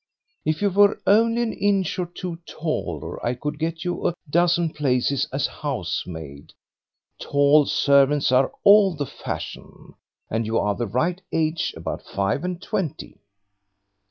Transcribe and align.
If 0.45 0.63
you 0.63 0.71
were 0.71 0.99
only 1.05 1.43
an 1.43 1.53
inch 1.53 1.99
or 1.99 2.07
two 2.07 2.37
taller 2.47 3.23
I 3.23 3.35
could 3.35 3.59
get 3.59 3.85
you 3.85 4.07
a 4.07 4.15
dozen 4.27 4.71
places 4.73 5.27
as 5.31 5.45
housemaid; 5.45 6.53
tall 7.19 7.67
servants 7.67 8.31
are 8.31 8.51
all 8.63 8.95
the 8.95 9.05
fashion, 9.05 9.93
and 10.27 10.47
you 10.47 10.57
are 10.57 10.73
the 10.73 10.87
right 10.87 11.21
age 11.31 11.75
about 11.77 12.01
five 12.01 12.43
and 12.43 12.59
twenty." 12.59 13.19